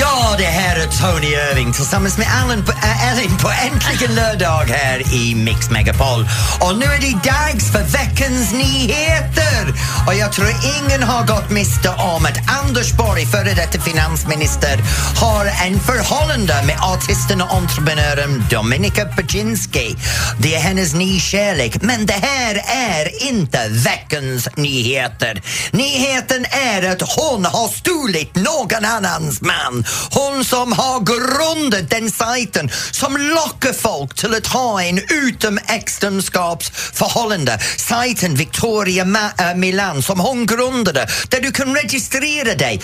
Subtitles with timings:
[0.00, 4.14] Ja, det här är Tony Irving tillsammans med Alan på, eh, äh, Ellen på Äntligen
[4.14, 6.28] lördag här i Mix Megapol.
[6.60, 9.74] Och nu är det dags för veckans nyheter!
[10.06, 14.78] Och jag tror ingen har gått miste om att Anders Borg, före detta finansminister,
[15.20, 19.96] har en förhållande med artisten och entreprenören Dominika Peczynski.
[20.38, 25.42] Det är hennes nykärlek, men det här är inte veckans nyheter.
[25.70, 29.84] Nyheten är att hon har stulit någon annans man.
[30.10, 37.58] Hon som har grundat den sajten som lockar folk till att ha en utomäktenskapsförhållande.
[37.76, 42.80] Sajten Victoria Ma- äh, Milan som hon grundade där du kan registrera dig.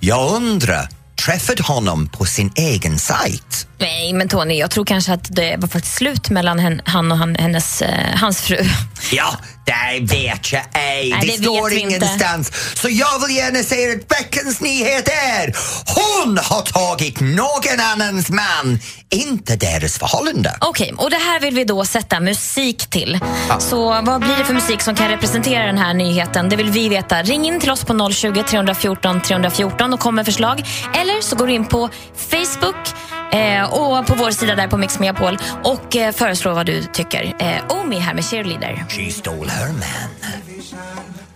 [0.00, 0.88] Jag undrar,
[1.24, 3.66] träffade honom på sin egen sajt?
[3.78, 7.34] Nej, men Tony, jag tror kanske att det var faktiskt slut mellan han och han,
[7.34, 8.68] hennes, eh, hans fru.
[9.12, 9.36] Ja,
[9.68, 11.10] det vet jag ej.
[11.10, 11.94] Nej, det, det står vi inte.
[11.96, 12.52] ingenstans.
[12.74, 15.54] Så jag vill gärna säga att veckans nyhet är
[15.86, 18.78] hon har tagit någon annans man,
[19.10, 20.56] inte deras förhållande.
[20.60, 23.18] Okej, och det här vill vi då sätta musik till.
[23.58, 26.48] Så vad blir det för musik som kan representera den här nyheten?
[26.48, 27.22] Det vill vi veta.
[27.22, 30.66] Ring in till oss på 020 314 314 och kom med förslag.
[30.94, 31.88] Eller så går du in på
[32.30, 32.94] Facebook
[33.32, 37.34] eh, och på vår sida där på Mix Megapol och eh, föreslår vad du tycker.
[37.38, 38.84] Eh, Omi här med Cheerleader.
[38.88, 41.27] She stole her man.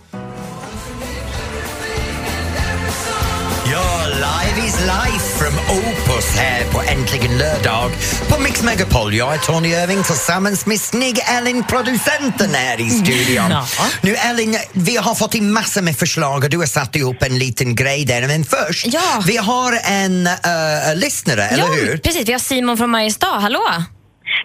[3.73, 7.91] Ja, live is life from Opus här på Äntligen lördag
[8.29, 9.13] på Mix Megapol.
[9.13, 13.49] Jag är Tony Irving tillsammans med snygg Ellen, producenten här i studion.
[13.49, 13.65] Ja.
[14.01, 17.37] Nu Ellen, vi har fått in massor med förslag och du har satt ihop en
[17.39, 18.27] liten grej där.
[18.27, 19.23] Men först, Ja.
[19.27, 21.97] vi har en uh, lyssnare, eller ja, hur?
[21.97, 22.27] precis.
[22.29, 23.39] Vi har Simon från Mariestad.
[23.45, 23.63] Hallå!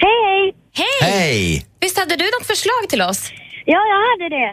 [0.04, 0.54] Hej, hej!
[1.00, 1.10] Hej!
[1.20, 1.66] Hej!
[1.80, 3.20] Visst hade du något förslag till oss?
[3.64, 4.48] Ja, jag hade det.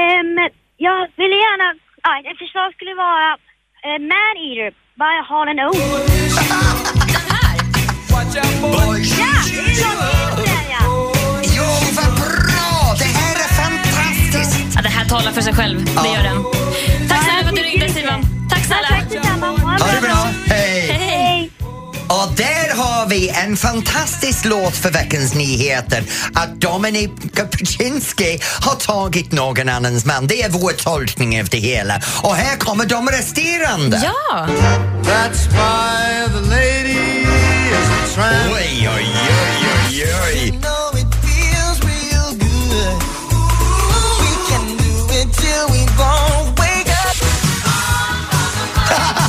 [0.00, 0.30] Um,
[0.86, 1.68] jag ville gärna...
[2.02, 3.28] Ja, ett förslag skulle vara
[3.84, 6.34] uh, Man Eater by Hall and Oates.
[8.60, 11.12] Boy, Ja, det är låten där ja.
[11.56, 11.64] Jo,
[11.96, 12.94] vad bra!
[12.98, 14.74] Det här är fantastiskt!
[14.76, 15.84] Ja, det här talar för sig själv.
[15.84, 16.44] Det gör den.
[17.08, 18.22] Tack snälla för att du ringde Simon.
[18.50, 18.88] Tack snälla.
[18.88, 19.46] tack detsamma.
[19.46, 20.28] Ha det bra!
[20.46, 21.07] Hej!
[22.08, 26.04] Och där har vi en fantastisk låt för veckans nyheter.
[26.34, 30.26] Att Dominika Peczynski har tagit någon annans man.
[30.26, 32.02] Det är vår tolkning av det hela.
[32.22, 34.00] Och här kommer de resterande.
[34.04, 34.48] Ja!
[35.02, 37.20] That's why the lady
[37.70, 38.52] is a tramp.
[38.54, 39.06] Oj, oj,
[39.88, 40.58] oj, oj, oj.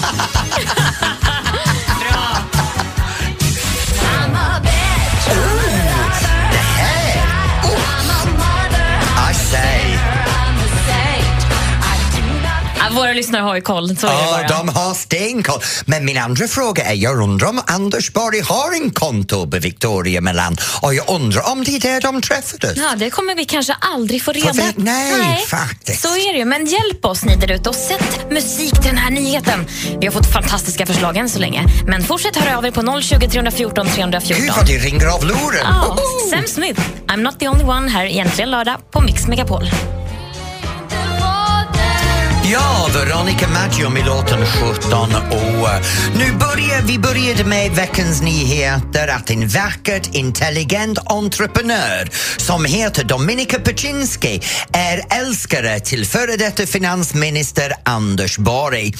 [12.91, 15.61] Våra lyssnare har ju koll, så Ja, de har stenkoll.
[15.85, 20.21] Men min andra fråga är, jag undrar om Anders Borg har en konto på Victoria
[20.21, 22.77] Milan och jag undrar om det är där de träffades.
[22.77, 26.01] Ja, det kommer vi kanske aldrig få reda vet- nej, faktiskt.
[26.01, 26.45] Så är det ju.
[26.45, 29.67] Men hjälp oss ni där ute och sätt musik till den här nyheten.
[29.99, 31.65] Vi har fått fantastiska förslag än så länge.
[31.87, 34.45] Men fortsätt höra av er på 020 314 314.
[34.45, 35.61] Gud vad det ringer av luren!
[35.63, 35.97] Ja!
[36.29, 39.69] Sam Smith, I'm not the only one här egentligen lördag på Mix Megapol.
[42.51, 45.85] Ja, Veronica Maggio med låten 17 år.
[46.17, 53.59] Nu börjar vi började med veckans nyheter att en vackert intelligent entreprenör som heter Dominika
[53.59, 54.41] Peczynski
[54.73, 58.93] är älskare till före detta finansminister Anders Borg.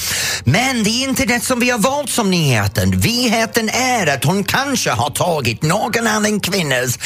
[0.44, 2.90] Men det är inte det som vi har valt som nyheten.
[2.90, 7.00] Nyheten är att hon kanske har tagit någon annan kvinnas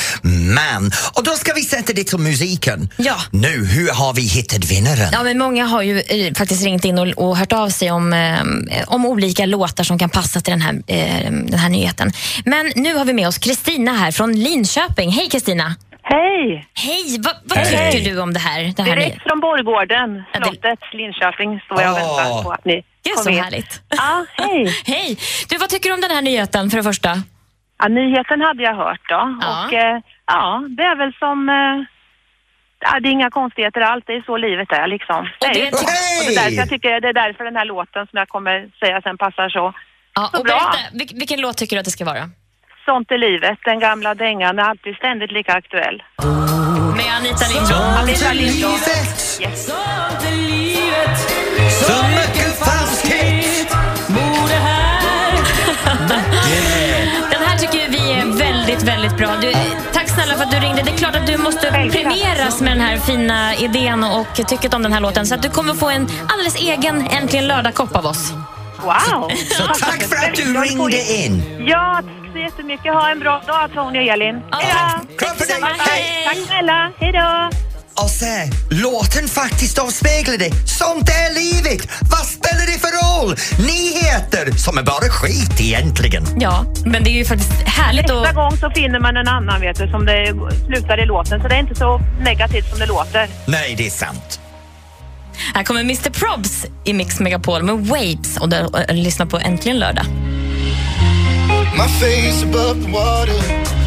[0.55, 0.91] man.
[1.13, 2.89] Och då ska vi sätta det till musiken.
[2.97, 3.15] Ja.
[3.31, 5.09] Nu, hur har vi hittat vinnaren?
[5.11, 8.13] Ja, men många har ju eh, faktiskt ringt in och, och hört av sig om,
[8.13, 12.11] eh, om olika låtar som kan passa till den här, eh, den här nyheten.
[12.45, 15.09] Men nu har vi med oss Kristina här från Linköping.
[15.11, 15.75] Hej Kristina!
[16.05, 16.67] Hej!
[16.73, 17.21] Hej!
[17.25, 17.91] Va, vad Hej.
[17.91, 18.73] tycker du om det här?
[18.75, 19.39] Det här Direkt från
[20.43, 22.17] det- slottet, Linköping, står jag och Åh.
[22.17, 23.43] väntar på att ni Det är kom så in.
[23.43, 23.81] härligt.
[23.89, 24.75] Ja, hej.
[24.85, 25.17] Hej!
[25.49, 27.21] Du, vad tycker du om den här nyheten för det första?
[27.79, 29.37] Ja, nyheten hade jag hört då.
[29.41, 29.65] Ja.
[29.65, 31.49] Och eh, ja, det är väl som...
[31.49, 31.92] Eh,
[32.83, 35.21] ja, det är inga konstigheter alls, det är så livet är liksom.
[35.39, 35.85] Det är det ty-
[36.19, 38.69] Och det, är därför jag tycker, det är därför den här låten som jag kommer
[38.79, 39.73] säga sen passar så.
[40.15, 40.53] Ja, Så och bra.
[40.55, 42.29] berätta, vil- vilken låt tycker du att det ska vara?
[42.85, 46.03] Sånt är livet, den gamla dängan är alltid ständigt lika aktuell.
[46.97, 47.93] Med Anita Lindholm.
[48.01, 48.73] Anita Lindholm.
[48.73, 49.65] Livet, Yes.
[51.87, 53.42] så mycket falskhet.
[57.31, 59.35] Den här tycker vi är väldigt, väldigt bra.
[59.41, 59.53] Du,
[59.93, 60.81] tack snälla för att du ringde.
[60.83, 64.83] Det är klart att du måste premieras med den här fina idén och tycket om
[64.83, 65.25] den här låten.
[65.25, 68.31] Så att du kommer få en alldeles egen Äntligen lördag-kopp av oss.
[68.81, 69.31] Wow!
[69.57, 71.43] Så tack för att du ringde in.
[71.67, 72.93] Ja, tack så jättemycket.
[72.93, 74.41] Ha en bra dag Tony och Elin.
[74.51, 75.01] Ja, Hej tack.
[75.09, 75.15] då.
[75.25, 75.61] Kram på dig.
[75.79, 76.25] Hej.
[76.27, 76.91] Tack snälla.
[76.99, 77.49] Hej då.
[77.95, 80.51] Och se, låten faktiskt avspeglar det.
[80.65, 81.87] Sånt är livet.
[82.01, 83.35] Vad spelar det för roll?
[83.67, 86.23] Nyheter som är bara skit egentligen.
[86.39, 88.35] Ja, men det är ju faktiskt härligt Nästa att...
[88.35, 90.33] gång så finner man en annan vet du, som det
[90.67, 91.41] slutar i låten.
[91.41, 93.27] Så det är inte så negativt som det låter.
[93.45, 94.39] Nej, det är sant.
[95.55, 99.79] Här kommer Mr Probs i Mix Megapol med Waves och där, och, lyssna på Äntligen
[99.79, 100.05] lördag.
[101.73, 103.82] My face above the water.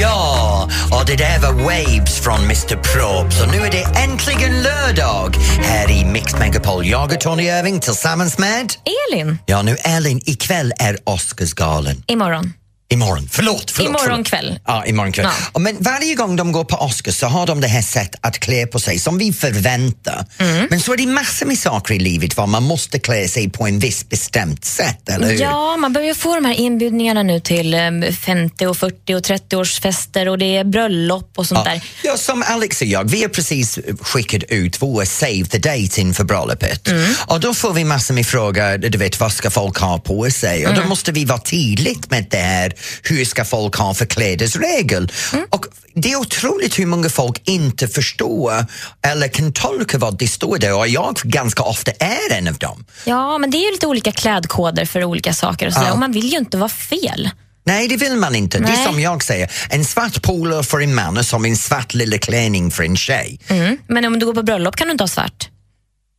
[0.00, 0.68] Ja,
[1.00, 5.90] och det där var Waves från Mr Probs och nu är det äntligen lördag här
[5.90, 6.86] i Mix Megapol.
[6.86, 8.72] Jag och Tony Irving tillsammans med...
[9.12, 12.02] Elin, Ja, nu Elin, ikväll är Oscarsgalan.
[12.06, 12.52] imorgon.
[12.92, 13.70] Imorgon, förlåt.
[13.70, 14.26] förlåt Imorgon förlåt.
[14.28, 14.58] kväll.
[14.66, 15.28] Ja, imorgon kväll.
[15.54, 15.58] Ja.
[15.60, 18.66] Men varje gång de går på Oscars så har de det här sätt att klä
[18.66, 20.26] på sig som vi förväntar.
[20.38, 20.66] Mm.
[20.70, 23.66] Men så är det massor med saker i livet var man måste klä sig på
[23.66, 25.40] en viss bestämt sätt, eller hur?
[25.40, 27.80] Ja, man börjar få de här inbjudningarna nu till eh,
[28.20, 31.70] 50 och 40 och 30-årsfester och det är bröllop och sånt Ja.
[31.72, 31.80] där.
[32.02, 36.24] ja, som Alex och jag, vi har precis skickat ut vår save the date inför
[36.24, 36.88] bröllopet.
[36.88, 37.14] Mm.
[37.26, 40.66] Och då får vi massor med frågor, du vet vad ska folk ha på sig?
[40.66, 40.82] Och Mm.
[40.82, 45.12] då måste vi vara tydligt med det här, hur ska folk ha för klädesregel?
[45.32, 45.46] Mm.
[45.50, 48.66] Och det är otroligt hur många folk inte förstår
[49.02, 52.84] eller kan tolka vad det står där och jag ganska ofta är en av dem.
[53.04, 55.72] Ja, men det är ju lite olika klädkoder för olika saker och.
[55.76, 55.92] Ja.
[55.92, 57.30] och man vill ju inte vara fel.
[57.64, 58.58] Nej, det vill man inte.
[58.58, 58.86] Det är Nej.
[58.86, 62.70] som jag säger, en svart polo för en man är som en svart lilla klänning
[62.70, 63.40] för en tjej.
[63.48, 63.78] Mm.
[63.86, 65.48] Men om du går på bröllop kan du inte ha svart.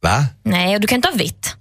[0.01, 0.25] Va?
[0.43, 1.55] Nej, och du kan inte ha vitt.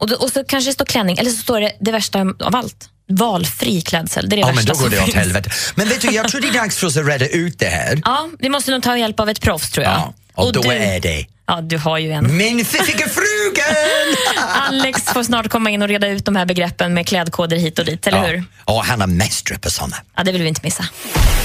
[0.00, 2.56] Och, då, och så kanske det står klänning, eller så står det det värsta av
[2.56, 2.88] allt.
[3.08, 5.16] Valfri klädsel, det är det Ja, värsta men då går det åt finns.
[5.16, 5.50] helvete.
[5.74, 8.00] Men vet du, jag tror det är dags för oss att reda ut det här.
[8.04, 9.92] Ja, vi måste nog ta hjälp av ett proffs tror jag.
[9.94, 12.36] Ja, och då du, är det Ja, du har ju en.
[12.36, 14.16] min fiffiga frugan!
[14.68, 17.84] Alex får snart komma in och reda ut de här begreppen med klädkoder hit och
[17.84, 18.44] dit, eller hur?
[18.66, 19.96] Ja, och han har mästare på såna.
[20.16, 20.84] Ja, det vill vi inte missa.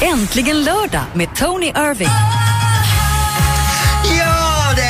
[0.01, 2.09] Äntligen lördag med Tony Irving.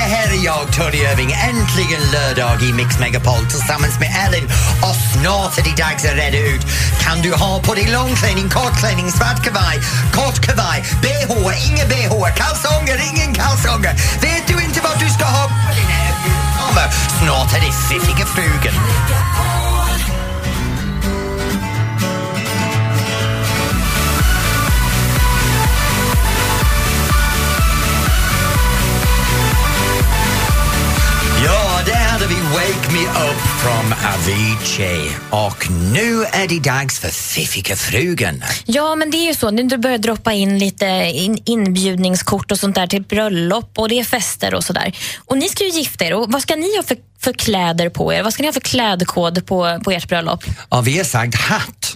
[0.09, 1.31] Det här är jag, Tony Irving.
[1.31, 4.45] Äntligen lördag i Mix Megapol tillsammans med Ellen.
[4.88, 6.63] Och snart är det dags att reda ut.
[7.03, 9.77] Kan du ha på dig långklänning, kortklänning, svart kavaj,
[10.17, 13.94] kort kavaj, bh, ingen bh, kalsonger, ingen kalsonger.
[14.21, 16.83] Vet du inte vad du ska ha på din erbjudande?
[17.19, 18.75] Snart är det fiffiga frugan.
[32.19, 35.12] Hade vi Wake Me Up from Avicii.
[35.30, 38.44] Och nu är det dags för fiffiga frugan.
[38.66, 39.51] Ja, men det är ju så.
[39.51, 44.04] Nu börjar droppa in lite in, inbjudningskort och sånt där till bröllop och det är
[44.04, 44.98] fester och sådär.
[45.25, 46.13] Och ni ska ju gifta er.
[46.13, 48.24] Och vad ska ni ha för, för kläder på er?
[48.24, 50.44] Vad ska ni ha för klädkod på, på ert bröllop?
[50.69, 51.95] Och vi har sagt hatt.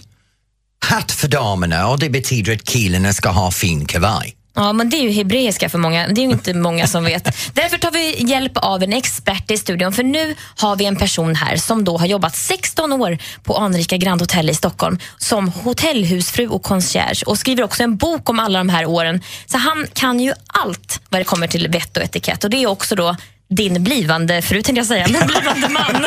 [0.84, 4.36] Hatt för damerna och det betyder att killarna ska ha fin kavaj.
[4.56, 6.08] Ja, men det är ju hebreiska för många.
[6.08, 7.24] Det är ju inte många som vet.
[7.52, 9.92] Därför tar vi hjälp av en expert i studion.
[9.92, 13.96] För nu har vi en person här som då har jobbat 16 år på anrika
[13.96, 18.58] Grand Hotel i Stockholm som hotellhusfru och concierge och skriver också en bok om alla
[18.58, 19.20] de här åren.
[19.46, 22.44] Så han kan ju allt vad det kommer till vett och etikett.
[22.44, 23.16] Och det är också då
[23.54, 26.06] din blivande fru, tänkte jag säga, men blivande man.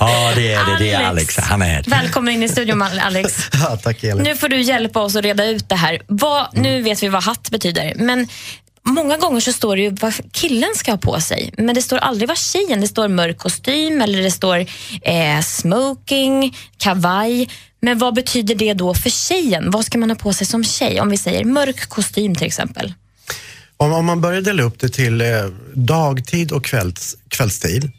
[0.00, 0.76] Ja, det är det.
[0.78, 1.36] Det är Alex.
[1.38, 3.48] Han är Välkommen in i studion, Alex.
[3.52, 4.22] Ja, tack Elin.
[4.22, 6.02] Nu får du hjälpa oss att reda ut det här.
[6.06, 8.28] Vad, nu vet vi vad hatt betyder, men
[8.82, 11.98] många gånger så står det ju vad killen ska ha på sig, men det står
[11.98, 14.58] aldrig vad tjejen, det står mörk kostym eller det står
[15.02, 17.48] eh, smoking, kavaj.
[17.80, 19.70] Men vad betyder det då för tjejen?
[19.70, 21.00] Vad ska man ha på sig som tjej?
[21.00, 22.94] Om vi säger mörk kostym till exempel.
[23.76, 27.90] Om, om man börjar dela upp det till eh, dagtid och kvälls, kvällstid.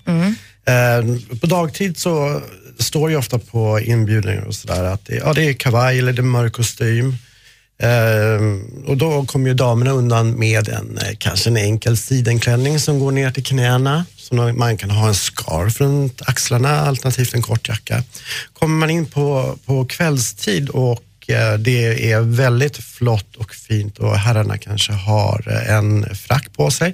[0.67, 2.41] Eh, på dagtid så
[2.79, 6.21] står ju ofta på inbjudningar och sådär att det, ja, det är kavaj eller det
[6.21, 7.15] är mörk kostym.
[7.79, 12.99] Eh, och då kommer ju damerna undan med en, eh, kanske en enkel sidenklänning som
[12.99, 14.05] går ner till knäna.
[14.17, 18.03] Så man kan ha en scarf runt axlarna, alternativt en kort jacka.
[18.53, 21.03] Kommer man in på, på kvällstid och
[21.57, 26.93] det är väldigt flott och fint och herrarna kanske har eh, en frack på sig.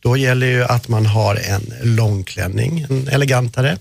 [0.00, 3.78] Då gäller ju att man har en långklänning, en elegantare.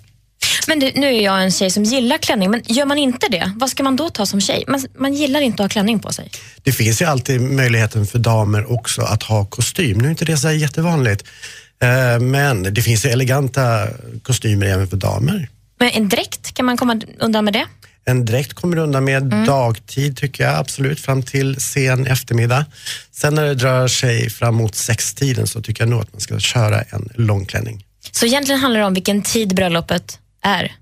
[0.67, 3.51] Men du, nu är jag en tjej som gillar klänning, men gör man inte det,
[3.55, 4.63] vad ska man då ta som tjej?
[4.67, 6.31] Man, man gillar inte att ha klänning på sig.
[6.63, 9.98] Det finns ju alltid möjligheten för damer också att ha kostym.
[9.98, 11.24] Nu är inte det så jättevanligt,
[11.83, 13.88] eh, men det finns ju eleganta
[14.24, 15.50] kostymer även för damer.
[15.84, 17.66] Men en dräkt, kan man komma undan med det?
[18.06, 22.66] En dräkt kommer undan med dagtid tycker jag absolut, fram till sen eftermiddag.
[23.12, 26.40] Sen när det drar sig fram mot sextiden så tycker jag nog att man ska
[26.40, 27.86] köra en långklänning.
[28.12, 30.75] Så egentligen handlar det om vilken tid bröllopet är.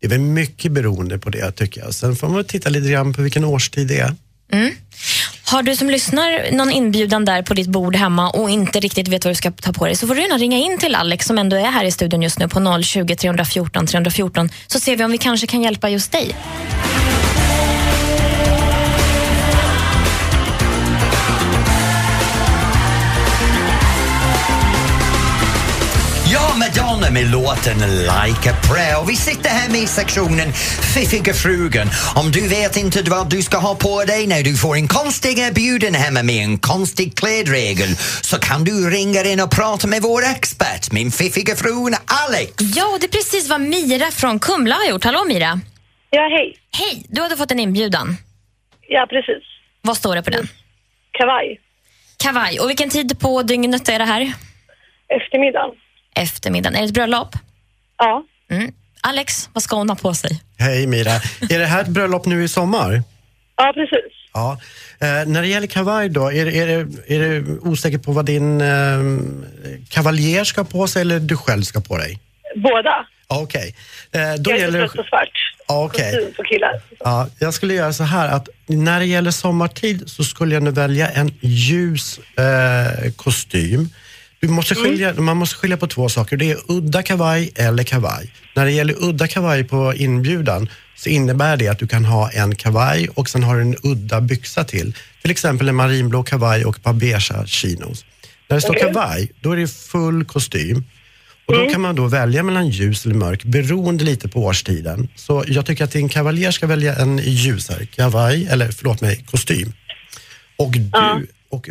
[0.00, 1.94] Det är väl mycket beroende på det tycker jag.
[1.94, 4.14] Sen får man titta lite grann på vilken årstid det är.
[5.46, 9.24] Har du som lyssnar någon inbjudan där på ditt bord hemma och inte riktigt vet
[9.24, 11.38] vad du ska ta på dig så får du gärna ringa in till Alex som
[11.38, 15.10] ändå är här i studion just nu på 020 314 314 så ser vi om
[15.10, 16.34] vi kanske kan hjälpa just dig.
[27.04, 29.00] Madonna med låten Like a prayer.
[29.00, 30.52] Och vi sitter här med sektionen
[30.94, 31.88] Fiffiga frugan.
[32.16, 35.38] Om du vet inte vad du ska ha på dig när du får en konstig
[35.38, 37.88] erbjuden hemma med en konstig klädregel
[38.22, 41.94] så kan du ringa in och prata med vår expert, min fiffiga frun
[42.24, 42.52] Alex.
[42.76, 45.04] Ja, det är precis vad Mira från Kumla har gjort.
[45.04, 45.60] Hallå Mira!
[46.10, 46.56] Ja, hej.
[46.78, 47.04] Hej!
[47.08, 48.16] Du hade fått en inbjudan.
[48.88, 49.44] Ja, precis.
[49.82, 50.48] Vad står det på den?
[51.18, 51.60] Kavaj.
[52.16, 52.60] Kavaj.
[52.60, 54.32] Och vilken tid på dygnet är det här?
[55.08, 55.70] Eftermiddagen.
[56.14, 56.76] Eftermiddagen.
[56.76, 57.36] Är det ett bröllop?
[57.98, 58.24] Ja.
[58.50, 58.72] Mm.
[59.00, 60.42] Alex, vad ska hon ha på sig?
[60.58, 61.10] Hej Mira,
[61.50, 63.02] är det här ett bröllop nu i sommar?
[63.56, 64.12] Ja, precis.
[64.32, 64.58] Ja.
[65.00, 68.60] Eh, när det gäller kavaj då, är, är, det- är du osäker på vad din
[68.60, 68.98] eh,
[69.88, 72.18] kavaljer ska ha på sig eller du själv ska på dig?
[72.56, 73.06] Båda.
[73.26, 73.74] Okej.
[74.12, 74.88] Eh, då Jag är gäller det...
[74.88, 75.28] trött och svart.
[75.66, 76.12] Okej.
[76.12, 76.80] Kostym på killar.
[77.00, 80.70] Ja, jag skulle göra så här att när det gäller sommartid så skulle jag nu
[80.70, 83.90] välja en ljus eh, kostym.
[84.44, 86.36] Du måste skilja, Man måste skilja på två saker.
[86.36, 88.32] Det är udda kavaj eller kavaj.
[88.54, 92.54] När det gäller udda kavaj på inbjudan så innebär det att du kan ha en
[92.54, 94.96] kavaj och sen har du en udda byxa till.
[95.22, 98.04] Till exempel en marinblå kavaj och ett par beigea chinos.
[98.48, 100.84] När det står kavaj, då är det full kostym.
[101.46, 105.08] Och då kan man då välja mellan ljus eller mörk beroende lite på årstiden.
[105.14, 109.72] Så jag tycker att din kavaljer ska välja en ljusare kavaj, eller förlåt mig, kostym.
[110.56, 111.68] Och du, och,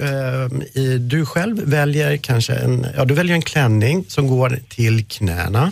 [0.74, 5.72] i, du själv väljer kanske en, ja, du väljer en klänning som går till knäna.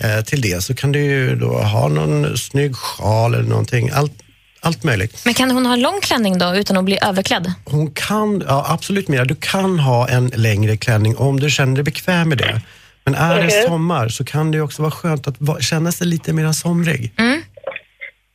[0.00, 3.90] Eh, till det så kan du ju då ha någon snygg sjal eller någonting.
[3.94, 4.12] Allt,
[4.60, 5.22] allt möjligt.
[5.24, 7.52] Men kan hon ha en lång klänning då utan att bli överklädd?
[7.64, 11.84] Hon kan, ja absolut Mira, du kan ha en längre klänning om du känner dig
[11.84, 12.60] bekväm med det.
[13.04, 13.62] Men är det Okej.
[13.66, 17.12] sommar så kan det också vara skönt att va- känna sig lite mer somrig.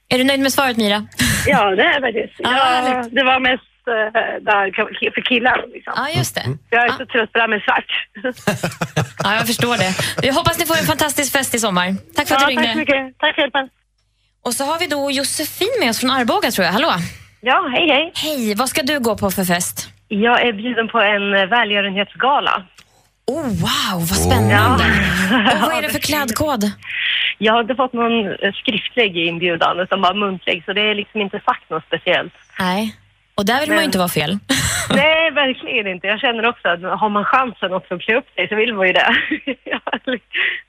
[0.10, 1.08] Är du nöjd med svaret Mira?
[1.48, 2.34] Ja, det är faktiskt.
[2.40, 3.16] Ja, Ja, härligt.
[3.16, 5.66] det var mest där för killar.
[5.74, 5.94] Liksom.
[5.96, 6.46] Ja, just det.
[6.70, 7.92] Jag är så trött på det här med svart.
[9.24, 10.28] Ja, jag förstår det.
[10.28, 11.96] Jag hoppas ni får en fantastisk fest i sommar.
[12.16, 12.80] Tack för att Ja, du tack så ringde.
[12.80, 13.18] mycket.
[13.20, 13.70] Tack för hjälpen.
[14.46, 16.74] Och så har vi då Josefin med oss från Arboga tror jag.
[16.74, 16.92] Hallå!
[17.42, 18.12] Ja, hej hej.
[18.16, 19.90] Hej, vad ska du gå på för fest?
[20.08, 22.64] Jag är bjuden på en eh, välgörenhetsgala.
[23.28, 24.84] Oh, wow, vad spännande!
[25.54, 26.72] Och vad är det för klädkod?
[27.38, 31.22] Jag har inte fått någon eh, skriftlig inbjudan utan bara muntlig så det är liksom
[31.22, 32.34] inte sagt något speciellt.
[32.60, 32.96] Nej,
[33.36, 34.38] och där vill man ju Men- inte vara fel.
[34.90, 36.08] Nej, verkligen inte.
[36.08, 38.88] Jag känner också att har man chansen också att klä upp sig så vill man
[38.88, 39.16] ju det.
[39.64, 39.80] Jag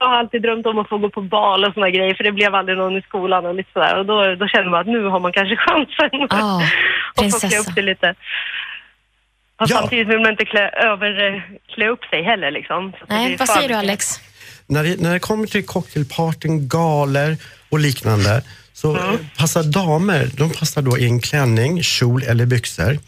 [0.07, 2.55] har- alltid drömt om att få gå på bal och såna grejer för det blev
[2.55, 3.99] aldrig någon i skolan och lite sådär.
[3.99, 6.63] Och då, då känner man att nu har man kanske chansen Ah,
[7.17, 8.15] att få klä upp sig lite.
[9.59, 9.77] Fast Ja.
[9.79, 11.43] samtidigt vill man inte klä, över, eh,
[11.75, 12.93] klä upp sig heller liksom.
[13.09, 13.75] Nej, vad säger du.
[13.75, 14.05] Alex?
[14.67, 17.37] När det, när det kommer till cocktailpartyn, galer
[17.71, 18.43] och liknande
[18.85, 22.99] så eh, passar damer, de passar då i en klänning, kjol eller byxor.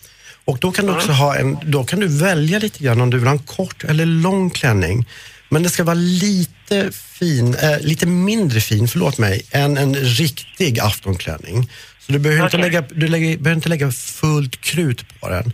[0.45, 3.19] Och då kan du också ha en, då kan du välja lite grann om du
[3.19, 5.07] vill ha en kort eller lång klänning.
[5.49, 10.81] Men det ska vara lite fin, eh, lite mindre fin, förlåt mig, än en riktig
[10.81, 11.71] aftonklänning.
[11.99, 12.71] Så du behöver, inte, Okej.
[12.71, 15.53] lägga, du lägger, behöver inte lägga fullt krut på den.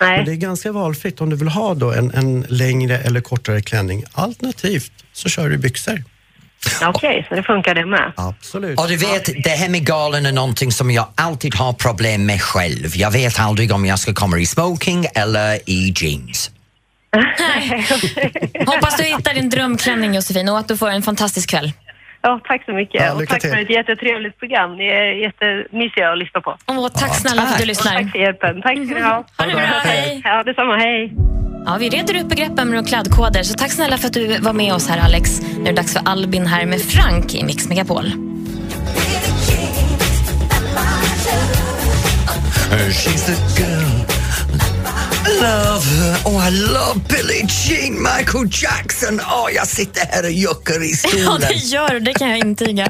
[0.00, 0.34] Men det Nej.
[0.34, 4.04] är ganska valfritt om du vill ha då en, en längre eller kortare klänning.
[4.12, 6.04] Alternativt så kör du byxor.
[6.86, 8.12] Okej, så det funkar det med.
[8.16, 8.80] Absolut.
[8.80, 12.42] Och du vet, det här med galan är någonting som jag alltid har problem med
[12.42, 12.96] själv.
[12.96, 16.50] Jag vet aldrig om jag ska komma i smoking eller i jeans.
[18.66, 21.72] Hoppas du hittar din drömklänning Josefin och att du får en fantastisk kväll.
[22.22, 23.02] Ja, tack så mycket.
[23.02, 23.50] Ja, och tack till.
[23.50, 24.76] för ett jättetrevligt program.
[24.76, 26.56] Ni är jättemysiga att lyssna på.
[26.66, 27.66] Åh, tack snälla för att du tack.
[27.66, 27.92] lyssnar.
[27.92, 28.62] Tack för hjälpen.
[28.62, 29.24] Tack ska ni ha.
[29.38, 30.20] Ha det bra, hej!
[30.24, 30.76] Ja, detsamma.
[30.76, 31.12] Hej.
[31.66, 34.74] Ja, vi reder ut begreppen och kladdkoder, så tack snälla för att du var med
[34.74, 35.40] oss här Alex.
[35.40, 38.12] Nu är det dags för Albin här med Frank i Mix Megapol.
[42.70, 43.89] She's the girl
[45.40, 45.84] love.
[46.24, 49.20] Oh, I love Billie Jean, Michael Jackson.
[49.20, 51.40] Oh, jag sitter här och juckar i Ja, stolen.
[51.48, 52.00] det gör du.
[52.00, 52.88] Det kan jag intyga.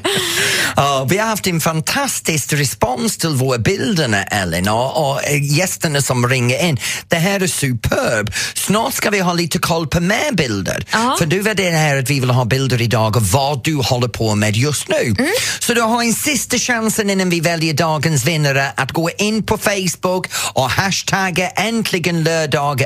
[0.76, 6.02] Ja, vi har haft en fantastisk respons till våra bilder, Ellen, och, och eh, gästerna
[6.02, 6.78] som ringer in.
[7.08, 8.32] Det här är superb.
[8.54, 10.84] Snart ska vi ha lite koll på mer bilder.
[10.92, 11.16] Ja.
[11.18, 14.08] För du var det här att vi vill ha bilder idag av vad du håller
[14.08, 15.14] på med just nu.
[15.18, 15.30] Mm.
[15.58, 19.58] Så du har en sista chansen innan vi väljer dagens vinnare att gå in på
[19.58, 22.39] Facebook och hashtagga äntligen lördag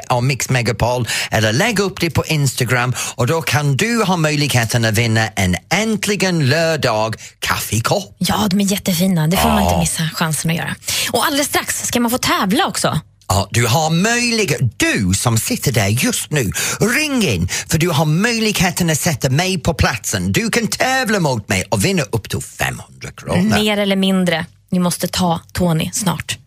[0.09, 4.85] av Mix Megapol eller lägga upp det på Instagram och då kan du ha möjligheten
[4.85, 8.17] att vinna en äntligen lördag kaffekopp.
[8.19, 9.27] Ja, de är jättefina.
[9.27, 10.75] Det får man inte missa chansen att göra.
[11.13, 13.01] Och alldeles strax ska man få tävla också.
[13.29, 18.05] Ja, du har möjlighet, du som sitter där just nu, ring in för du har
[18.05, 20.33] möjligheten att sätta mig på platsen.
[20.33, 22.85] Du kan tävla mot mig och vinna upp till 500
[23.17, 23.59] kronor.
[23.59, 24.47] Mer eller mindre.
[24.71, 26.39] Ni måste ta Tony snart.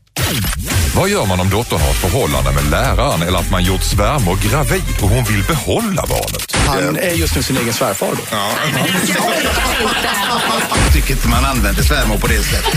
[0.96, 4.38] Vad gör man om dottern har ett förhållande med läraren eller att man gjort svärmor
[4.50, 6.56] gravid och hon vill behålla barnet?
[6.68, 8.38] Han är just nu sin egen svärfar då.
[10.86, 12.74] Jag tycker inte man använder svärmor på det sättet.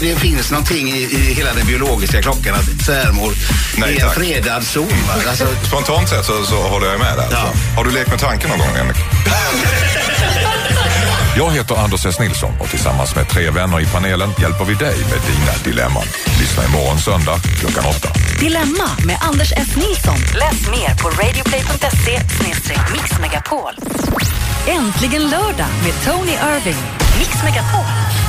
[0.00, 3.32] Det finns någonting i, i hela den biologiska klockan att svärmor
[3.76, 4.14] Nej, är en tack.
[4.18, 4.88] fredad zon.
[5.28, 7.22] Alltså, Spontant sett så, så håller jag med där.
[7.22, 7.52] alltså.
[7.76, 8.96] Har du lekt med tanken någon gång, Henrik?
[11.36, 12.20] Jag heter Anders S.
[12.20, 16.06] Nilsson och tillsammans med tre vänner i panelen hjälper vi dig med dina dilemman.
[16.40, 18.08] Lyssna imorgon söndag klockan åtta.
[18.40, 20.20] Dilemma med Anders S Nilsson.
[20.40, 22.20] Läs mer på radioplay.se
[22.92, 23.72] mixmegapol.
[24.66, 26.82] Äntligen lördag med Tony Irving.
[27.18, 28.21] Mix Megapol.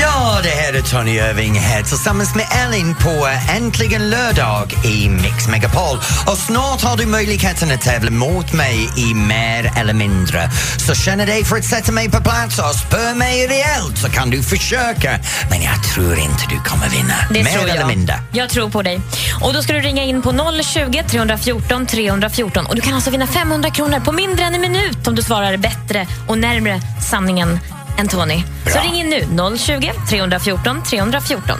[0.00, 5.48] Ja, det här är Tony Irving här tillsammans med Ellen på Äntligen lördag i Mix
[5.48, 5.98] Megapol.
[6.26, 10.50] Och snart har du möjligheten att tävla mot mig i mer eller mindre.
[10.86, 14.30] Så känner dig för att sätta mig på plats och spö mig rejält så kan
[14.30, 15.18] du försöka.
[15.50, 17.14] Men jag tror inte du kommer vinna.
[17.30, 17.88] Det mer tror eller jag.
[17.88, 18.20] mindre.
[18.32, 19.00] Jag tror på dig.
[19.40, 22.66] Och Då ska du ringa in på 020 314 314.
[22.66, 25.56] Och Du kan alltså vinna 500 kronor på mindre än en minut om du svarar
[25.56, 27.60] bättre och närmre sanningen
[27.98, 28.42] än Tony.
[28.64, 28.82] Så Bra.
[28.82, 29.56] ring in nu.
[29.58, 31.56] 020 314 314.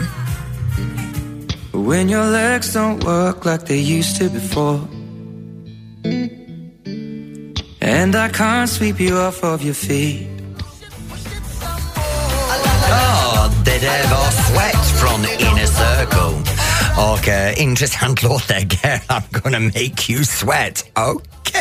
[1.73, 4.81] When your legs don't work like they used to before.
[7.81, 10.29] And I can't sweep you off of your feet.
[12.91, 16.53] Ja, det där var Sweat från Inner Circle.
[16.97, 20.85] Och uh, intressant låt där, Girl, I'm gonna make you sweat.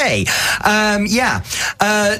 [0.05, 0.27] Okej.
[0.95, 1.25] Um, ja.
[1.83, 2.13] Uh,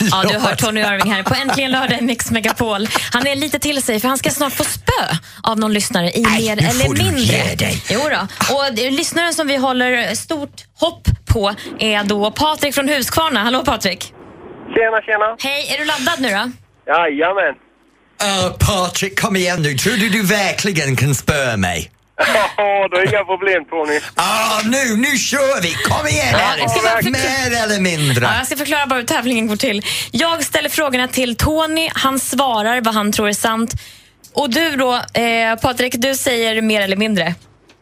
[0.10, 0.58] Ja, du hör förlåt.
[0.58, 2.88] Tony Irving här på Äntligen lördag i Mix Megapol.
[3.12, 4.92] Han är lite till sig för han ska snart få spö
[5.42, 7.22] av någon lyssnare i Nej, mer nu eller får du mindre.
[7.22, 7.82] ge dig.
[7.90, 8.54] Jo då.
[8.54, 13.40] Och det- lyssnaren som vi håller stort hopp på är då Patrik från Huskvarna.
[13.44, 14.12] Hallå Patrik!
[14.74, 15.36] Tjena, tjena.
[15.38, 16.50] Hej, är du laddad nu då?
[16.92, 17.54] Jajamän.
[18.22, 19.74] Uh, Patrik, kom igen nu.
[19.74, 21.90] Tror du du verkligen kan spöa mig?
[22.18, 24.00] Ja, det är inga problem Tony.
[24.14, 25.74] Ah, nu, nu kör vi!
[25.74, 26.72] Kom igen Ja, Alex!
[26.72, 28.24] förklara- Mer eller mindre.
[28.24, 29.82] Ja, jag ska förklara bara hur tävlingen går till.
[30.10, 33.72] Jag ställer frågorna till Tony, han svarar vad han tror är sant.
[34.34, 37.34] Och du då, eh, Patrik, du säger mer eller mindre?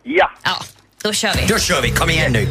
[0.02, 0.30] Ja.
[0.42, 0.56] Ja,
[1.04, 1.46] då kör vi.
[1.46, 2.48] Då kör vi, kom igen nu.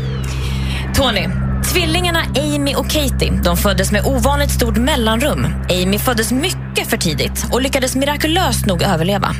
[0.95, 1.28] Tony,
[1.74, 5.48] tvillingarna Amy och Katie de föddes med ovanligt stort mellanrum.
[5.69, 9.36] Amy föddes mycket för tidigt och lyckades mirakulöst nog överleva.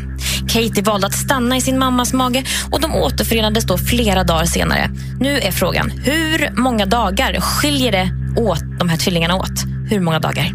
[0.56, 4.90] Katie valde att stanna i sin mammas mage och de återförenades då flera dagar senare.
[5.20, 8.10] Nu är frågan, hur många dagar skiljer det
[8.42, 9.64] åt de här tvillingarna åt?
[9.90, 10.46] Hur många dagar?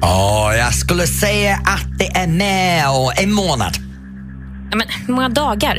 [0.00, 3.72] Ja, jag skulle säga att det är mer och en månad.
[4.70, 5.78] Ja, men, hur många dagar?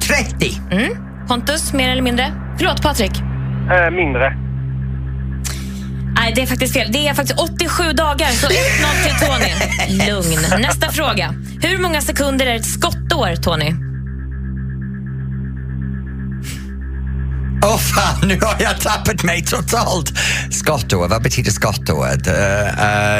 [0.00, 0.60] 30.
[0.70, 0.92] Mm.
[1.28, 2.32] Pontus, mer eller mindre?
[2.58, 3.12] Förlåt, Patrik.
[3.70, 4.47] Äh, mindre.
[6.28, 6.92] Nej, det är faktiskt fel.
[6.92, 8.52] Det är faktiskt 87 dagar, så 1-0
[9.04, 9.52] till Tony.
[10.06, 10.60] Lugn.
[10.62, 11.34] Nästa fråga.
[11.62, 13.74] Hur många sekunder är ett skottår, Tony?
[17.64, 20.12] Åh fan, nu har jag tappat mig totalt.
[20.50, 22.06] Skottår, vad betyder skottår?
[22.06, 22.12] Uh,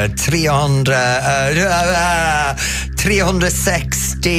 [0.05, 0.93] uh, 300...
[0.93, 2.57] Uh, uh,
[3.03, 4.29] 360...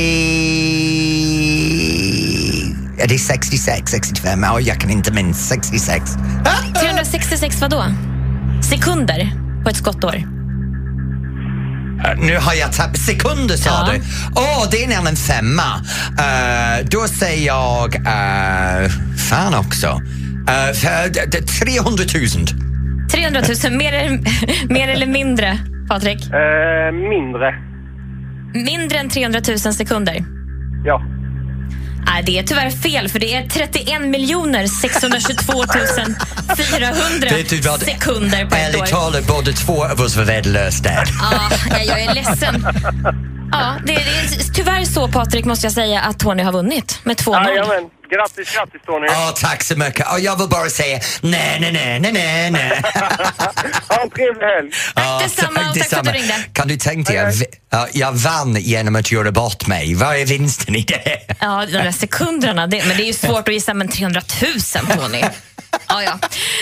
[2.99, 4.43] Är det 66, 65?
[4.43, 5.49] Ja, jag kan inte minnas.
[5.49, 6.11] 66.
[6.81, 7.85] 366 vadå?
[8.71, 9.31] Sekunder
[9.65, 10.17] på ett skottår.
[10.17, 10.27] Uh,
[12.27, 12.99] nu har jag tappat...
[12.99, 13.93] Sekunder sa Ja.
[13.93, 14.01] du?
[14.37, 15.77] Åh, det är nämligen en femma.
[16.11, 17.95] Uh, då säger jag...
[17.97, 18.89] Uh,
[19.31, 19.87] fan också.
[19.87, 22.05] Uh, för, d- d- 300
[22.37, 23.09] 000.
[23.11, 26.21] 300 000, mer, eller- mer eller mindre, Patrik?
[26.25, 27.55] Äh, mindre.
[28.55, 30.25] Mindre än 300 000 sekunder?
[30.85, 31.03] Ja.
[32.07, 35.65] Nej, det är tyvärr fel, för det är 31 miljoner 622
[36.57, 37.81] 400 Vet du vad?
[37.83, 38.87] sekunder på ett Ärligt år.
[38.87, 41.05] talat, båda två av oss var värdelösa där.
[41.21, 42.67] Ja, jag- jag är ledsen.
[43.53, 47.01] Ja, det är, det är tyvärr så, Patrik, måste jag säga att Tony har vunnit
[47.05, 47.91] med 2-0.
[48.11, 49.07] Grattis, grattis Tony.
[49.07, 50.13] Ja, tack så mycket.
[50.13, 52.83] Och jag vill bara säga nej, nej, nej, nej, nej, nej.
[53.89, 54.71] Ha en trevlig helg.
[54.95, 56.35] Ja, detsamma, och tack för att du ringde.
[56.53, 59.95] Kan du tänka dig, jag, jag vann genom att göra bort mig.
[59.95, 61.19] Vad är vinsten i det?
[61.41, 62.67] Ja, de där sekunderna.
[62.67, 65.23] Det, men det är ju svårt att gissa, men 300 000 Tony.
[65.89, 66.19] Ja, ja.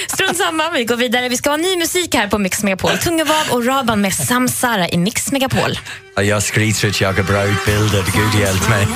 [0.08, 1.28] Strunt samma, vi går vidare.
[1.28, 2.98] Vi ska ha ny musik här på Mix Megapol.
[2.98, 5.78] Tungevav och Raban med Samsara i Mix Megapol.
[6.16, 8.86] Ja, Jag skryter att jag är bra utbildad, Gud hjälp mig.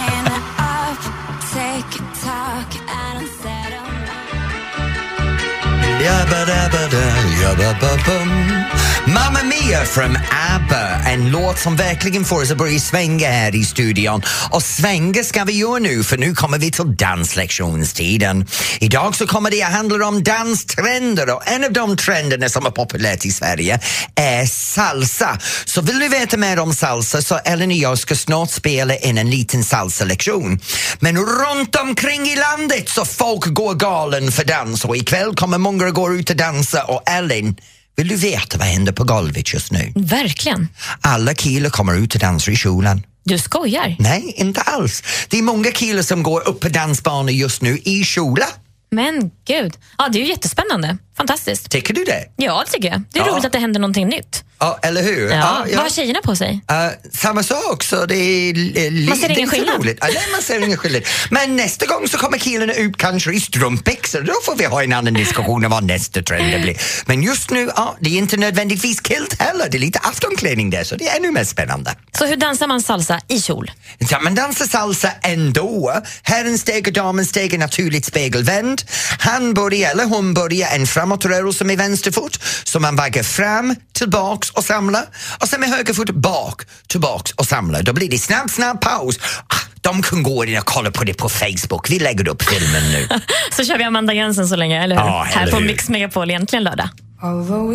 [6.13, 7.05] Yabba dabba da,
[7.43, 8.82] yabba ba bum.
[9.07, 13.65] Mamma Mia from ABBA, en låt som verkligen får oss att börja svänga här i
[13.65, 14.23] studion.
[14.51, 18.47] Och svänga ska vi göra nu, för nu kommer vi till danslektionstiden.
[18.81, 22.71] Idag så kommer det att handla om danstrender och en av de trenderna som är
[22.71, 23.81] populärt i Sverige
[24.15, 25.39] är salsa.
[25.65, 29.19] Så vill du veta mer om salsa så Ellen och jag ska snart spela in
[29.19, 30.61] en liten salsalektion.
[31.01, 35.87] Men runt omkring i landet så folk går galen för dans och ikväll kommer många
[35.87, 37.57] att gå ut och dansa och Ellen,
[37.97, 39.93] vill du veta vad händer på golvet just nu?
[39.95, 40.69] Verkligen.
[41.01, 43.03] Alla killar kommer ut och dansar i kjolen.
[43.25, 43.97] Du skojar?
[43.99, 45.03] Nej, inte alls.
[45.29, 48.49] Det är många killar som går upp på dansbanor just nu i kjolar.
[48.91, 49.77] Men gud.
[49.99, 50.99] Ja, det är ju jättespännande.
[51.17, 51.71] Fantastiskt.
[51.71, 52.25] Tycker du det?
[52.37, 53.03] Ja, det tycker jag.
[53.13, 53.33] Det är Ja.
[53.33, 54.45] roligt att det händer någonting nytt.
[54.59, 55.31] Ja, eller hur?
[55.31, 55.65] Ja.
[55.75, 56.61] Vad har tjejerna på sig?
[56.73, 56.77] Uh,
[57.19, 59.77] samma sak, så det är li- Man ser det ingen skillnad.
[59.79, 59.99] roligt.
[60.01, 61.03] Ja, nej, man ser ingen skillnad.
[61.31, 64.21] Men nästa gång så kommer killarna ut kanske i strumpbyxor.
[64.21, 66.77] Då får vi ha en annan diskussion om vad nästa trend blir.
[67.07, 69.69] Men just nu, ja, det är inte nödvändigtvis kilt heller.
[69.71, 71.95] Det är lite aftonklädning där, så det är ännu mer spännande.
[72.19, 73.71] Så hur dansar man salsa i kjol?
[73.99, 75.93] Ja, man dansar salsa ändå.
[76.23, 78.83] Herren steg och damen steg är naturligt spegelvänd.
[79.19, 82.39] Han börjar, eller hon börjar en framåtrörelse med vänster fot.
[82.65, 85.05] Så man vaggar fram, tillbaks och samlar.
[85.41, 87.83] Och sen med höger fot bak, tillbaks och samlar.
[87.83, 89.19] Då blir det snabb, snabb paus.
[89.47, 91.91] Ah, de kan gå in och kolla på det på Facebook.
[91.91, 93.09] Vi lägger upp filmen nu.
[93.57, 95.03] Så kör vi Amanda Jensen så länge, eller hur?
[95.03, 95.67] Ja, här eller på hur?
[95.67, 96.89] Mix Megapol, egentligen lördag.
[97.23, 97.71] Although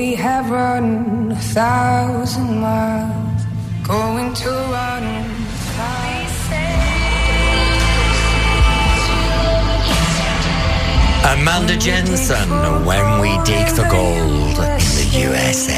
[11.47, 12.49] Amanda Jensen,
[12.85, 15.71] When We Dig for Gold in the USA.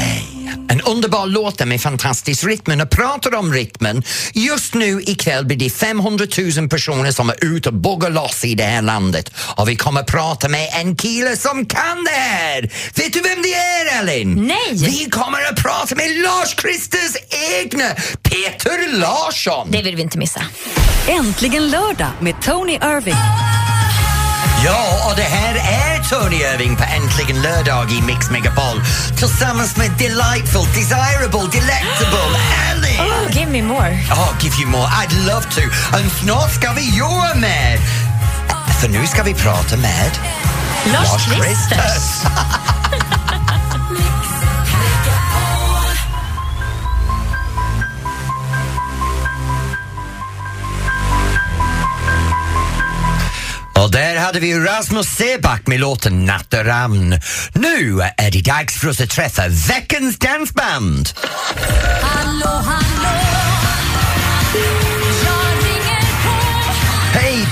[0.68, 4.02] En underbar låt med fantastisk rytm och pratar om rytmen.
[4.32, 6.26] Just nu ikväll blir det 500
[6.58, 10.02] 000 personer som är ute och buggar loss i det här landet och vi kommer
[10.02, 12.62] prata med en kille som kan det här!
[12.94, 14.46] Vet du vem det är Elin?
[14.46, 14.74] Nej!
[14.74, 17.16] Vi kommer att prata med Lars Kristers
[17.60, 17.88] egna
[18.22, 19.68] Peter Larsson!
[19.70, 20.42] Det vill vi inte missa.
[21.08, 23.14] Äntligen lördag med Tony Irving.
[24.64, 28.80] Ja, och det här är Tony Irving på Äntligen lördag i Mix Megapol
[29.16, 32.38] tillsammans med Delightful, Desirable, Delectable,
[32.70, 32.98] Ellie!
[33.00, 33.92] Oh, give me more.
[34.10, 34.86] Oh, give you more.
[34.86, 35.60] I'd love to.
[35.92, 37.78] Och snart ska vi göra med...
[38.80, 40.10] För nu ska vi prata med...
[40.92, 42.22] Lars Kristers.
[53.82, 57.20] Och där hade vi Rasmus Seback med låten Natteramn.
[57.52, 61.08] Nu är det dags för oss att träffa veckans dansband.
[62.02, 63.18] Hallå, hallå.
[63.62, 64.89] hallå.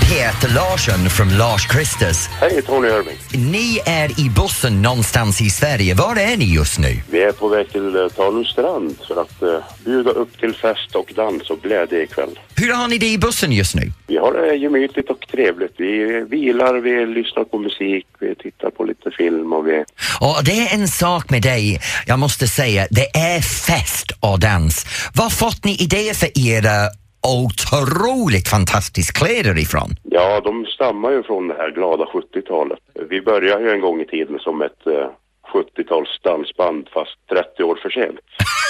[0.09, 2.29] Peter Larsson från Lars Kristers.
[2.41, 3.19] Hej, Tony Irving.
[3.53, 5.95] Ni är i bussen någonstans i Sverige.
[5.95, 6.97] Var är ni just nu?
[7.11, 9.49] Vi är på väg till uh, Tanumstrand för att eh,
[9.85, 12.39] bjuda upp till fest och dans och glädje ikväll.
[12.57, 13.93] Hur har ni det i bussen just nu?
[14.07, 15.75] Vi har det gemytligt och trevligt.
[15.77, 19.85] Vi vilar, vi lyssnar på musik, vi tittar på lite film och vi...
[20.21, 24.87] Och det är en sak med dig, jag måste säga, det är fest och dans.
[25.15, 26.91] Var fått ni idéer för era
[27.29, 29.91] otroligt fantastiska kläder ifrån?
[30.03, 32.79] Ja, de stammar ju från det här glada 70-talet.
[33.11, 35.09] Vi började ju en gång i tiden som ett eh,
[35.53, 38.21] 70-tals dansband fast 30 år för sent.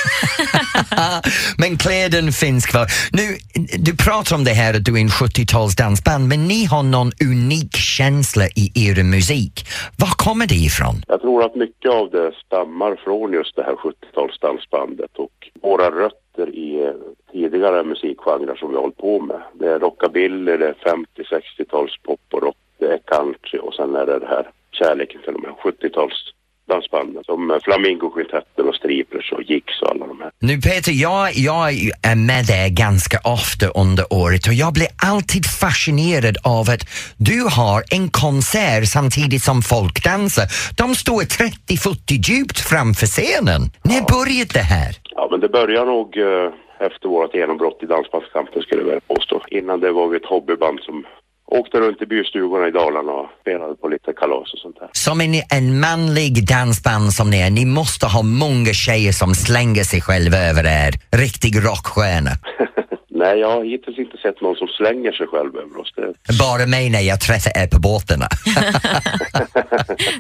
[1.59, 2.87] men kläden finns kvar.
[3.13, 3.37] Nu,
[3.79, 7.13] du pratar om det här att du är en 70-tals dansband, men ni har någon
[7.31, 9.55] unik känsla i er musik.
[9.97, 10.95] Var kommer det ifrån?
[11.09, 15.91] Jag tror att mycket av det stammar från just det här 70-tals dansbandet och våra
[15.91, 16.93] rötter i
[17.33, 19.41] tidigare musikgenrer som vi har hållit på med.
[19.53, 24.07] Det är rockabilly, det är 50-60-tals pop och rock, det är country och sen är
[24.07, 26.33] det det här kärleken till de här 70-tals
[26.69, 30.31] dansbanden som Flamingokvintetten och Striplers och Jigs och alla de här.
[30.41, 31.69] Nu Peter, jag, jag
[32.13, 36.83] är med dig ganska ofta under året och jag blir alltid fascinerad av att
[37.29, 40.47] du har en konsert samtidigt som folk dansar.
[40.83, 43.63] De står 30-40 djupt framför scenen.
[43.91, 44.93] När började det här?
[45.17, 49.43] Ja, men det börjar nog eh, efter vårt genombrott i Dansbandskampen skulle jag vilja påstå.
[49.49, 51.07] Innan det var vi ett hobbyband som
[51.51, 54.89] åkte runt i bystugorna i Dalarna och spelade på lite kalas och sånt där.
[54.93, 59.85] Som en, en manlig dansband som ni är, ni måste ha många tjejer som slänger
[59.85, 60.93] sig själva över er.
[61.17, 62.31] Riktig rockstjärna.
[63.19, 65.93] Nej, jag har hittills inte sett någon som slänger sig själv över oss.
[65.97, 66.39] Det...
[66.39, 68.29] Bara mig när jag träffar er på båtarna.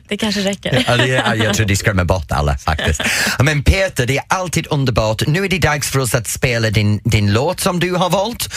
[0.09, 0.85] Det kanske räcker.
[0.89, 3.03] Ja, det, ja, jag tror de skrämmer bort alla faktiskt.
[3.45, 5.27] Men Peter, det är alltid underbart.
[5.27, 8.49] Nu är det dags för oss att spela din, din låt som du har valt.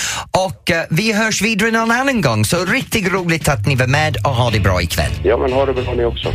[0.47, 2.45] Och eh, vi hörs vidare någon annan gång.
[2.45, 5.11] Så riktigt roligt att ni var med och ha det bra ikväll.
[5.23, 6.33] Ja, men ha det bra ni också.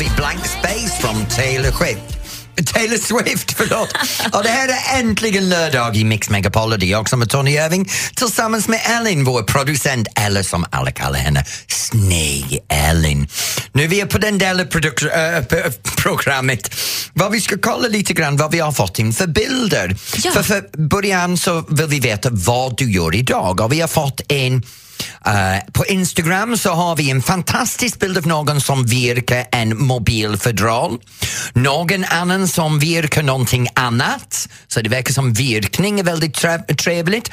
[0.00, 2.18] Vi Blank Space från Taylor Swift.
[2.72, 3.92] Taylor Swift, förlåt.
[4.32, 7.26] Och det här är äntligen lördag i Mix Megapol och det är jag som är
[7.26, 13.28] Tony Irving tillsammans med Ellen, vår producent, eller som alla kallar henne, Snygg-Ellen.
[13.72, 16.74] Nu är vi på den delen av äh, programmet
[17.12, 19.94] vad vi ska kolla lite grann vad vi har fått in för bilder.
[20.32, 24.20] För, för början så vill vi veta vad du gör idag och vi har fått
[24.28, 24.62] en
[25.26, 30.98] Eh, på Instagram så har vi en fantastisk bild av någon som virkar en mobilfodral.
[31.52, 34.48] Någon annan som virkar någonting annat.
[34.68, 36.44] Så det verkar som virkning är väldigt
[36.78, 37.30] trevligt.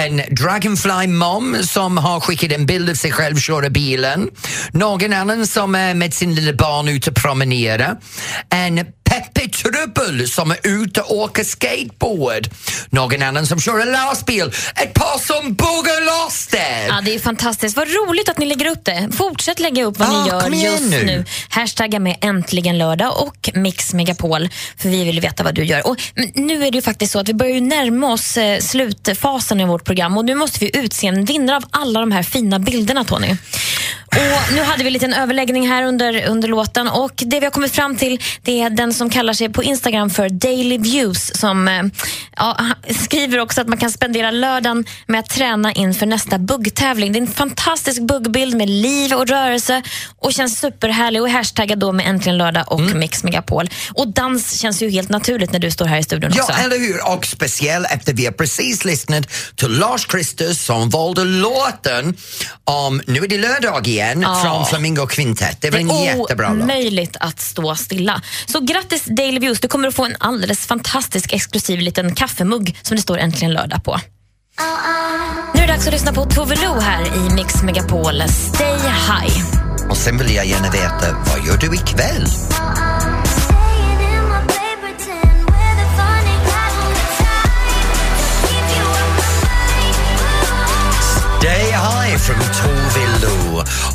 [0.00, 4.28] En Dragonfly mom som har skickat en bild av sig själv köra bilen.
[4.72, 7.96] Någon annan som är med sin lilla barn ute och promenera.
[8.50, 12.48] En Peppe Trubbel som är ute och åker skateboard.
[12.90, 14.52] Någon annan som kör en lastbil.
[14.82, 16.86] Ett par som buggar loss där.
[16.88, 17.76] Ja, det är fantastiskt.
[17.76, 19.08] Vad roligt att ni lägger upp det.
[19.16, 21.04] Fortsätt lägga upp vad Ja, ni gör just nu.
[21.04, 21.24] nu.
[21.48, 25.86] Hashtagga med äntligen lördag och Mix Megapol för vi vill veta vad du gör.
[25.86, 25.96] Och
[26.34, 29.84] nu är det ju faktiskt så att vi börjar närma oss eh, slutfasen i vårt
[29.86, 33.36] program och nu måste vi utse en vinnare av alla de här fina bilderna Tony.
[34.16, 37.50] Och nu hade vi en liten överläggning här under, under låten och det vi har
[37.50, 41.68] kommit fram till det är den som kallar sig på Instagram för Daily Views som
[41.68, 41.82] eh,
[42.36, 42.58] ja,
[43.00, 47.12] skriver också att man kan spendera lördagen med att träna inför nästa buggtävling.
[47.12, 49.82] Det är en fantastisk buggbild med liv och rörelse
[50.18, 53.70] och känns superhärlig och är hashtaggad då med Äntligen lördag och Mix Megapol.
[53.94, 56.52] Och dans känns ju helt naturligt när du står här i studion Ja, också.
[56.64, 57.12] eller hur?
[57.12, 62.16] Och speciellt efter vi har precis lyssnat till Lars Christer som valde låten
[62.64, 64.40] om Nu är det lördag igen Ja.
[64.44, 65.56] från Flamingo Quintet.
[65.60, 66.62] Det var en jättebra låt.
[66.62, 68.22] omöjligt att stå stilla.
[68.46, 72.96] Så grattis Daily Views, du kommer att få en alldeles fantastisk exklusiv liten kaffemugg som
[72.96, 74.00] det står Äntligen lördag på.
[75.54, 78.22] Nu är det dags att lyssna på Tove Lo här i Mix Megapol.
[78.28, 79.44] Stay high.
[79.90, 82.26] Och sen vill jag gärna veta, vad gör du ikväll?
[91.38, 93.05] Stay High från Tove.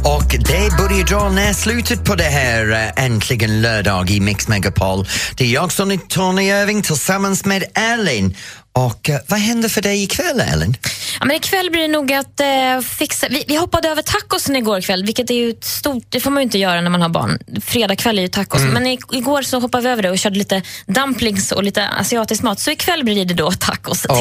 [0.03, 5.07] Och det börjar dra ner slutet på det här eh, Äntligen lördag i Mix Megapol.
[5.35, 8.35] Det är jag som är Tony Irving tillsammans med Elin.
[8.73, 10.77] Och eh, vad händer för dig ikväll, Elin?
[11.19, 13.27] Ja, men ikväll blir det nog att eh, fixa...
[13.29, 16.03] Vi, vi hoppade över tacosen igår kväll, vilket är ju stort...
[16.09, 17.39] Det får man ju inte göra när man har barn.
[17.65, 18.61] Fredag kväll är ju tacos.
[18.61, 18.73] Mm.
[18.73, 22.43] Men i, igår så hoppade vi över det och körde lite dumplings och lite asiatisk
[22.43, 22.59] mat.
[22.59, 24.17] Så ikväll blir det då tacos Åh.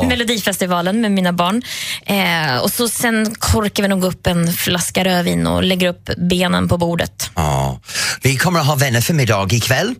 [0.00, 1.62] till Melodifestivalen med mina barn.
[2.06, 6.68] Eh, och så sen korkar vi nog upp en flaska rödvin och lägger upp benen
[6.68, 7.30] på bordet.
[7.34, 7.80] Ja.
[8.22, 9.94] Vi kommer att ha vänner för middag ikväll.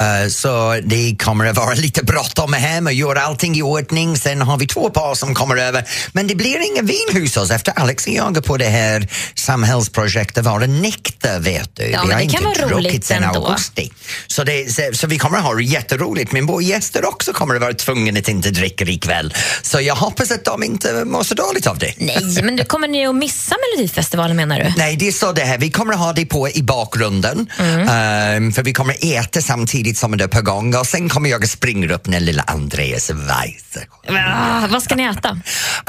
[0.00, 4.16] Eh, så det kommer att vara lite bråttom hem och göra allting i ordning.
[4.16, 5.79] Sen har vi två par som kommer över.
[6.12, 10.44] Men det blir ingen vin hos oss efter Alex och jag på det här samhällsprojektet
[10.44, 11.82] Vara nykter, vet du.
[11.82, 13.46] Ja, vi har det inte kan vara druckit ändå.
[13.46, 13.90] augusti.
[14.26, 16.32] Så, det, så, så vi kommer att ha jätteroligt.
[16.32, 19.34] Men våra gäster också kommer att vara tvungna att inte dricka ikväll.
[19.62, 21.94] Så jag hoppas att de inte mår så dåligt av det.
[21.96, 24.72] Nej, men du, kommer ni att missa Melodifestivalen menar du?
[24.76, 25.58] Nej, det är så det här.
[25.58, 27.46] Vi kommer att ha det på i bakgrunden.
[27.58, 31.30] Ehm, för vi kommer att äta samtidigt som det är på gång och sen kommer
[31.30, 33.86] jag att springa upp när lilla Andreas Weise.
[34.08, 35.40] Ah, vad ska ni äta?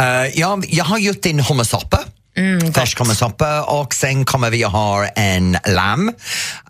[0.02, 2.00] Uh, ja, jag har gjort en hummersoppa.
[2.38, 6.10] Mm, Färsk hummersoppa och sen kommer vi att ha en lamm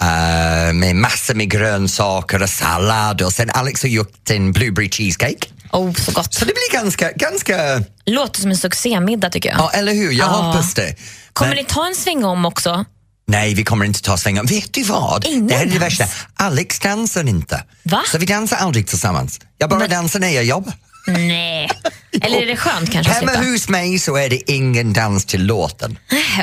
[0.01, 5.47] eh, med massor med grönsaker och sallad och sen Alex har gjort en blueberry cheesecake.
[5.71, 6.33] Oh, så gott.
[6.33, 9.59] Så det blir ganska, ganska, Låter som en succémiddag tycker jag.
[9.59, 10.31] ja eller hur, jag Ja.
[10.31, 10.95] hoppas det.
[11.33, 12.85] Kommer Men- ni ta en sväng om också?
[13.27, 14.43] Nej, vi kommer inte ta svängar.
[14.43, 15.25] Vet du vad?
[15.25, 16.05] Ingen det här är det värsta.
[16.35, 17.63] Alex dansar inte.
[17.83, 18.01] Va?
[18.11, 19.39] Så vi dansar aldrig tillsammans.
[19.57, 20.73] Jag bara dansar när jag jobbar.
[21.07, 21.69] Nej.
[22.21, 23.47] Eller är det skönt kanske att Hemma slippa?
[23.51, 25.97] hos mig så är det ingen dans till låten.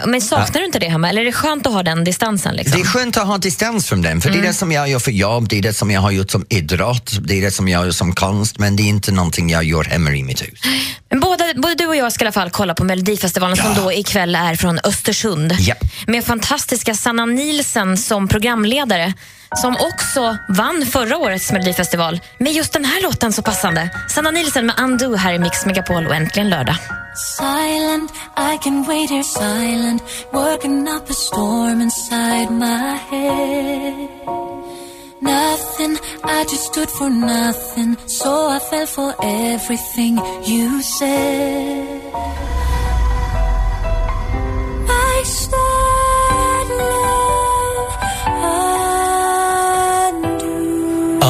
[0.07, 1.09] Men saknar du inte det hemma?
[1.09, 2.55] Eller är det skönt att ha den distansen?
[2.57, 2.81] Liksom?
[2.81, 4.99] Det är skönt att ha distans från den, för det är det som jag gör
[4.99, 7.69] för jobb, det är det som jag har gjort som idrott, det är det som
[7.69, 10.61] jag gör som konst, men det är inte någonting jag gör hemma i mitt hus.
[11.11, 13.93] Men både, både du och jag ska i alla fall kolla på Melodifestivalen som då
[13.93, 15.57] ikväll är från Östersund.
[16.07, 19.15] Med fantastiska Sanna Nielsen som programledare
[19.57, 23.91] som också vann förra årets Melodifestival med just den här låten så passande.
[24.09, 26.77] Sanna Nielsen med Undo här i Mix Megapol och äntligen lördag.
[27.37, 34.09] Silent, I can wait here silent, working up a storm inside my head.
[35.21, 42.68] Nothing, I just stood for nothing, so I fell for everything you said.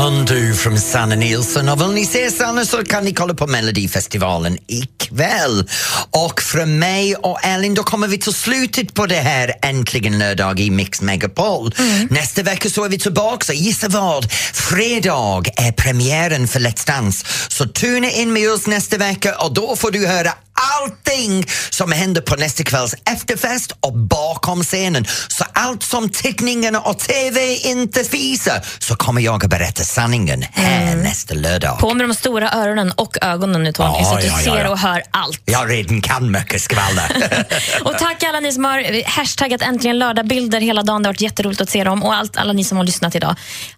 [0.09, 4.59] Undo från Sanna Nilsson och vill ni se Sanna så kan ni kolla på Melodifestivalen
[4.66, 5.68] ikväll.
[6.11, 10.61] Och från mig och Elin då kommer vi till slutet på det här Äntligen lördag
[10.61, 11.75] i Mix Megapol.
[12.11, 14.33] Nästa vecka så är vi tillbaka, gissa vad?
[14.53, 17.27] Fredag är premiären för Let's Dance.
[17.49, 20.33] Så tuna in med oss nästa vecka och då får du höra
[20.81, 25.05] allting som händer på nästa kvälls efterfest och bakom scenen.
[25.29, 30.97] Så allt som tittningarna och TV inte visar så kommer jag att berätta sanningen här
[30.97, 31.79] nästa lördag.
[31.79, 34.64] På med de stora öronen och ögonen nu Tony, Ja, så att du ja, ser
[34.64, 34.71] ja.
[34.71, 35.42] och hör allt.
[35.44, 37.47] Jag redan kan mycket skvaller.
[37.85, 41.03] Och tack alla ni som har hashtaggat äntligen lördag-bilder hela dagen.
[41.03, 43.37] Det har varit jätteroligt att se dem och allt, alla ni som har lyssnat idag.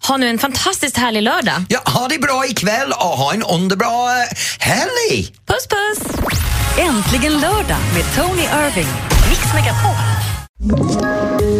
[0.08, 1.64] Ha nu en fantastiskt härlig lördag.
[1.68, 4.26] ja, ha det bra ikväll och ha en underbar eh,
[4.58, 5.32] helg!
[5.50, 5.98] Puss puss!
[6.78, 8.88] Äntligen lördag med Tony Irving.
[9.28, 11.59] Mix Megapol.